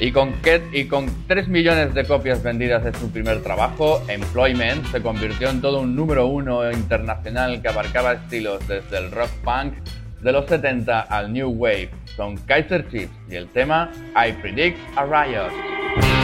Y 0.00 0.10
con, 0.12 0.32
que- 0.40 0.66
y 0.72 0.86
con 0.86 1.06
3 1.26 1.48
millones 1.48 1.92
de 1.92 2.04
copias 2.04 2.42
vendidas 2.42 2.84
de 2.84 2.94
su 2.94 3.10
primer 3.10 3.42
trabajo, 3.42 4.02
Employment 4.08 4.86
se 4.92 5.02
convirtió 5.02 5.50
en 5.50 5.60
todo 5.60 5.80
un 5.80 5.94
número 5.94 6.26
uno 6.26 6.70
internacional 6.72 7.60
que 7.60 7.68
abarcaba 7.68 8.12
estilos 8.14 8.66
desde 8.66 8.96
el 8.96 9.10
rock 9.10 9.30
punk 9.44 9.74
de 10.20 10.32
los 10.32 10.46
70 10.46 11.00
al 11.00 11.32
new 11.32 11.50
wave. 11.50 11.90
Son 12.16 12.36
Kaiser 12.36 12.88
Chiefs 12.88 13.12
y 13.28 13.36
el 13.36 13.48
tema 13.48 13.90
I 14.14 14.32
Predict 14.32 14.78
a 14.96 15.04
Riot. 15.04 16.17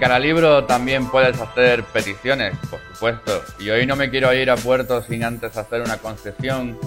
Canalibro 0.00 0.64
también 0.64 1.10
puedes 1.10 1.38
hacer 1.38 1.84
peticiones, 1.84 2.56
por 2.70 2.80
supuesto. 2.90 3.44
Y 3.58 3.68
hoy 3.68 3.84
no 3.84 3.96
me 3.96 4.08
quiero 4.08 4.32
ir 4.32 4.50
a 4.50 4.56
puerto 4.56 5.02
sin 5.02 5.22
antes 5.22 5.54
hacer 5.58 5.82
una 5.82 5.98
concesión 5.98 6.78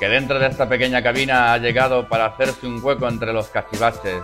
que 0.00 0.08
dentro 0.08 0.38
de 0.38 0.46
esta 0.46 0.66
pequeña 0.66 1.02
cabina 1.02 1.52
ha 1.52 1.58
llegado 1.58 2.08
para 2.08 2.24
hacerse 2.24 2.66
un 2.66 2.82
hueco 2.82 3.06
entre 3.06 3.34
los 3.34 3.48
cachivaches. 3.48 4.22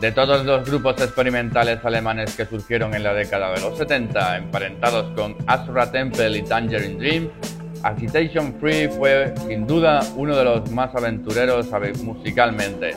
De 0.00 0.10
todos 0.10 0.44
los 0.44 0.68
grupos 0.68 1.00
experimentales 1.00 1.78
alemanes 1.84 2.34
que 2.34 2.44
surgieron 2.44 2.92
en 2.94 3.04
la 3.04 3.14
década 3.14 3.52
de 3.52 3.60
los 3.60 3.78
70, 3.78 4.38
emparentados 4.38 5.14
con 5.14 5.36
Asura 5.46 5.92
Temple 5.92 6.38
y 6.38 6.42
Tangerine 6.42 6.98
Dream, 6.98 7.30
Agitation 7.83 8.53
Free 8.61 8.87
fue 8.87 9.33
sin 9.47 9.67
duda 9.67 9.99
uno 10.15 10.35
de 10.37 10.43
los 10.45 10.71
más 10.71 10.95
aventureros 10.95 11.71
ave- 11.73 11.93
musicalmente. 12.01 12.95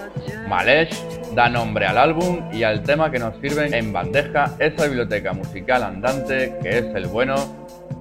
Malesh 0.48 0.94
da 1.34 1.48
nombre 1.48 1.86
al 1.86 1.98
álbum 1.98 2.48
y 2.52 2.62
al 2.62 2.82
tema 2.84 3.10
que 3.10 3.18
nos 3.18 3.34
sirve 3.40 3.76
en 3.76 3.92
bandeja 3.92 4.54
esa 4.60 4.84
biblioteca 4.86 5.32
musical 5.32 5.82
andante 5.82 6.54
que 6.62 6.78
es 6.78 6.84
el 6.94 7.06
bueno 7.08 7.34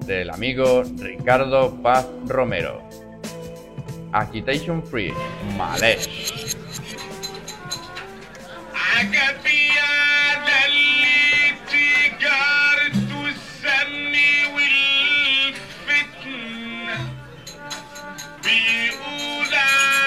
del 0.06 0.30
amigo 0.30 0.84
Ricardo 1.00 1.74
Paz 1.82 2.06
Romero. 2.26 2.80
Agitation 4.12 4.82
Free, 4.86 5.12
Malesh. 5.58 6.54
عجبيان 9.16 10.46
اللي 10.66 11.54
تجارته 11.68 13.28
السم 13.28 14.12
والفتنة 14.54 14.99
بيقول 18.50 19.54
علينا 19.54 19.99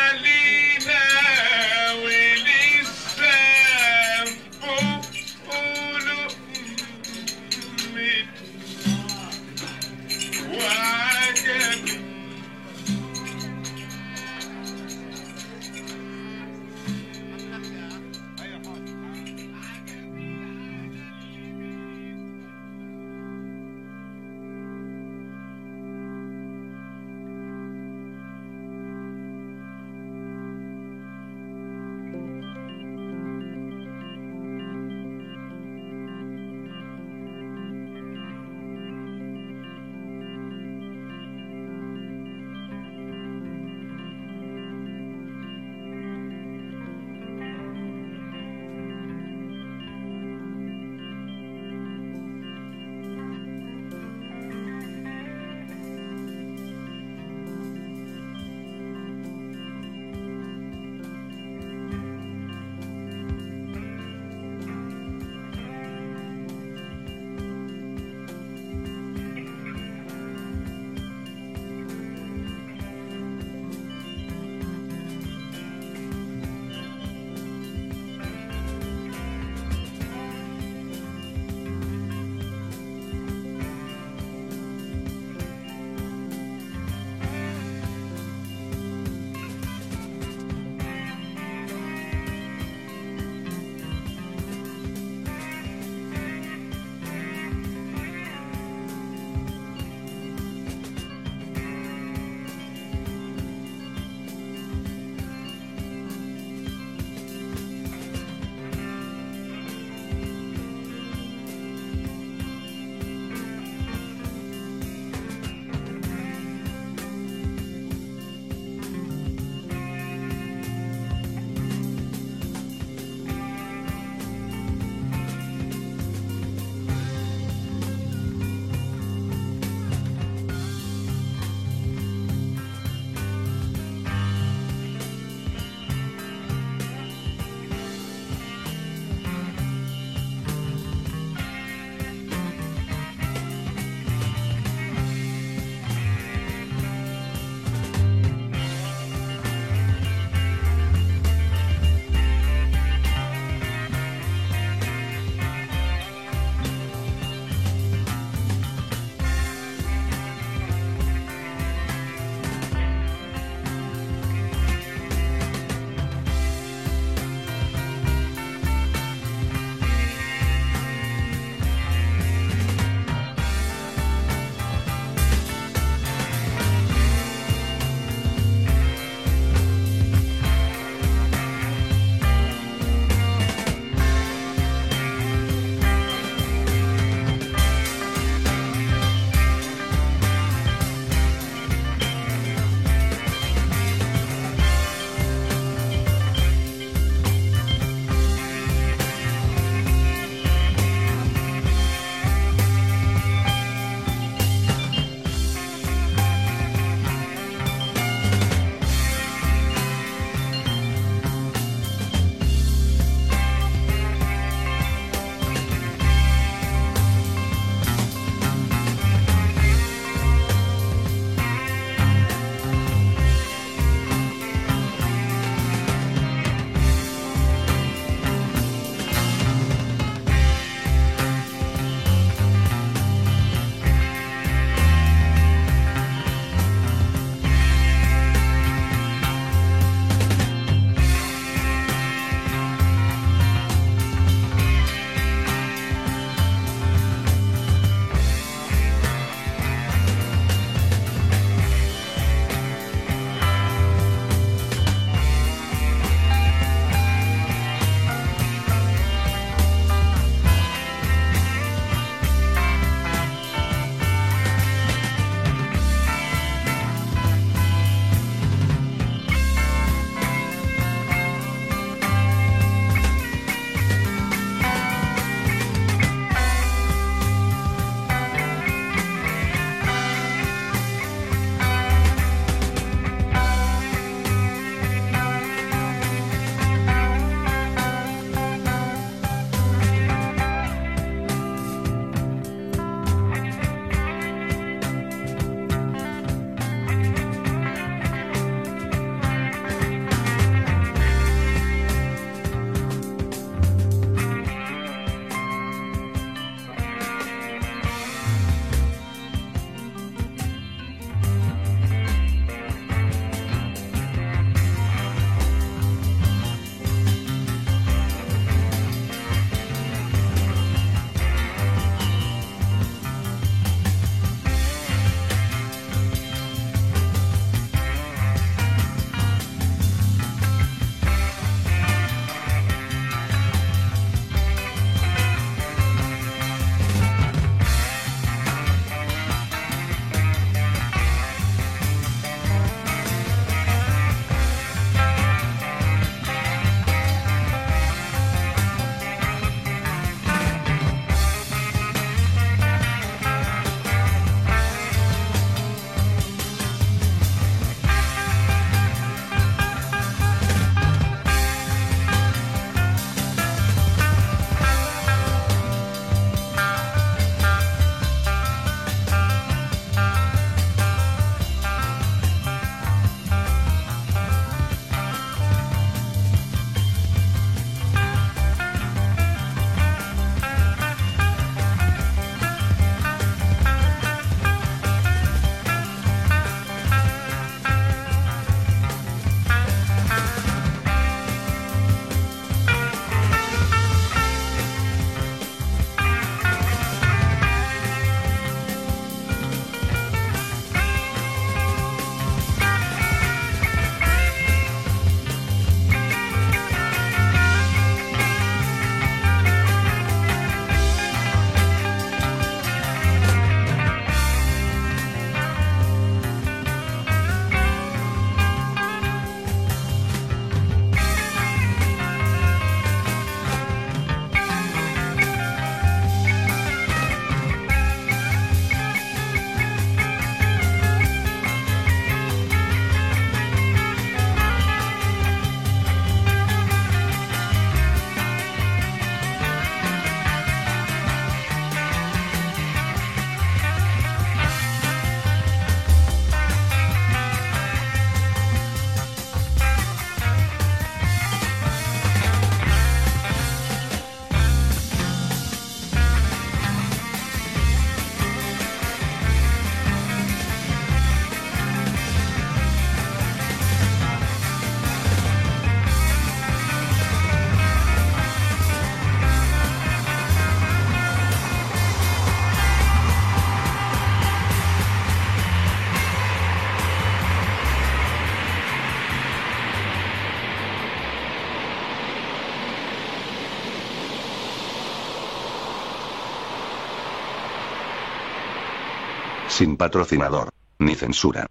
Sin 489.54 489.76
patrocinador, 489.76 490.48
ni 490.80 490.96
censura. 490.96 491.46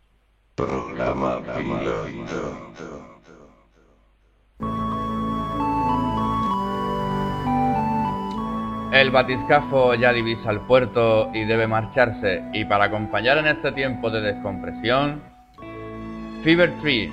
Programa 0.55 1.39
piloto. 1.39 2.73
El 8.91 9.09
batiscafo 9.09 9.95
ya 9.95 10.11
divisa 10.11 10.51
el 10.51 10.59
puerto 10.67 11.31
y 11.33 11.45
debe 11.45 11.65
marcharse, 11.65 12.43
y 12.51 12.65
para 12.65 12.85
acompañar 12.87 13.37
en 13.37 13.47
este 13.47 13.71
tiempo 13.71 14.09
de 14.09 14.19
descompresión, 14.19 15.23
Fever 16.43 16.77
Tree, 16.81 17.09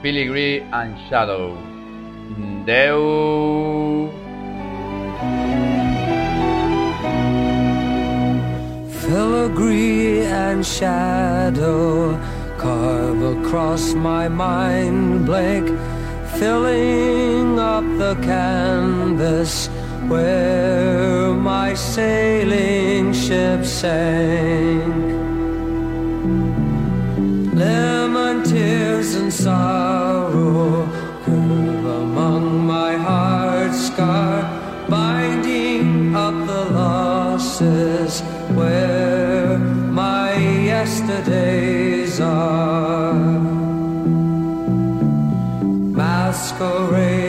Filigree 0.00 0.66
and 0.72 0.96
Shadow. 1.10 1.54
Deu. 2.64 4.10
Filigree 9.06 10.03
and 10.34 10.66
shadow 10.66 12.18
carve 12.58 13.22
across 13.36 13.94
my 13.94 14.26
mind 14.28 15.26
blank, 15.26 15.66
filling 16.38 17.58
up 17.58 17.84
the 17.98 18.14
canvas 18.22 19.68
where 20.08 21.32
my 21.34 21.72
sailing 21.74 23.12
ship 23.12 23.64
sank. 23.64 25.04
Lemon 27.54 28.42
tears 28.42 29.14
and 29.14 29.32
sorrow 29.32 30.84
curve 31.24 31.86
among 32.02 32.66
my 32.66 32.92
heart 32.96 33.72
scar, 33.72 34.42
binding 34.88 36.16
up 36.16 36.34
the 36.46 36.64
losses 36.80 38.20
where 38.58 39.23
yesterdays 40.84 42.20
are. 42.20 43.14
Masquerade 45.96 47.23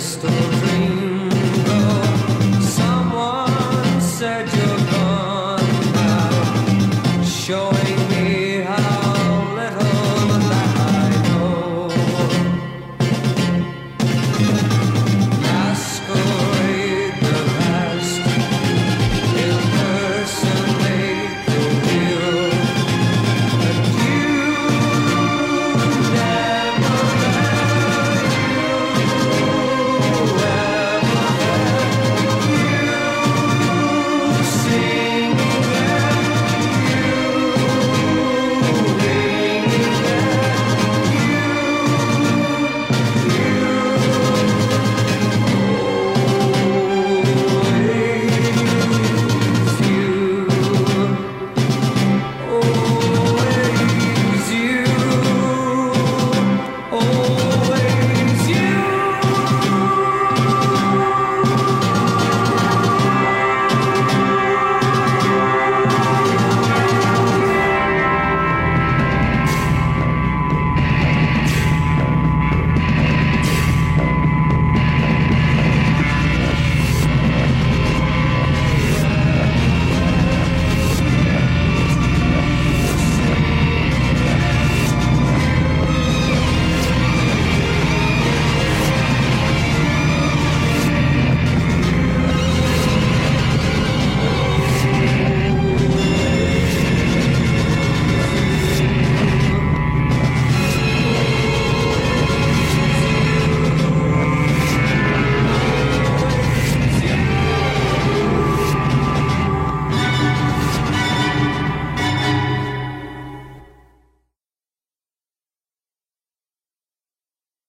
crystal 0.00 0.59